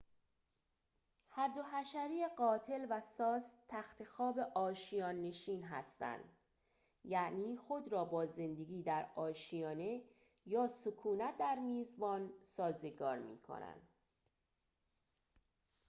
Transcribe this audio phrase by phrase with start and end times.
[1.29, 6.33] هر دو حشره قاتل و ساس تختخواب آشیان نشین هستند
[7.03, 10.01] یعنی خود را با زندگی در آشیانه
[10.45, 13.87] یا سکونت در میزبان سازگار می‌کنند